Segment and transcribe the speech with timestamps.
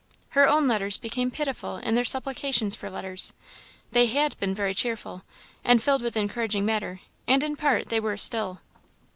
[0.29, 3.33] Her own letters became pitiful in their supplications for letters;
[3.91, 5.21] they had been very cheerful,
[5.63, 8.61] and filled with encouraging matter, and in part they were still.